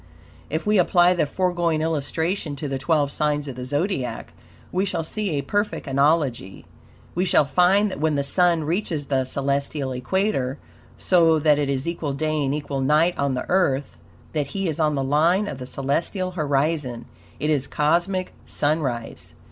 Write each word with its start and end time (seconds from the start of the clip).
If 0.49 0.65
we 0.65 0.79
apply 0.79 1.13
the 1.13 1.27
foregoing 1.27 1.79
illustration 1.79 2.55
to 2.55 2.67
the 2.67 2.79
twelve 2.79 3.11
signs 3.11 3.47
of 3.47 3.55
the 3.55 3.65
Zodiac, 3.65 4.33
we 4.71 4.83
shall 4.83 5.03
see 5.03 5.29
a 5.35 5.43
perfect 5.43 5.85
analogy. 5.85 6.65
We 7.13 7.23
shall 7.23 7.45
find 7.45 7.91
that 7.91 7.99
when 7.99 8.15
the 8.15 8.23
Sun 8.23 8.63
reaches 8.63 9.05
the 9.05 9.25
celestial 9.25 9.91
equator, 9.91 10.57
so 10.97 11.37
that 11.37 11.59
it 11.59 11.69
is 11.69 11.87
equal 11.87 12.13
day 12.13 12.43
and 12.45 12.55
equal 12.55 12.81
night 12.81 13.15
on 13.15 13.35
the 13.35 13.45
Earth, 13.47 13.99
that 14.33 14.47
he 14.57 14.67
is 14.67 14.79
on 14.79 14.95
the 14.95 15.03
line 15.03 15.47
of 15.47 15.59
the 15.59 15.67
celestial 15.67 16.31
horizon; 16.31 17.05
it 17.39 17.51
is 17.51 17.67
cosmic 17.67 18.33
sunrise. 18.43 19.35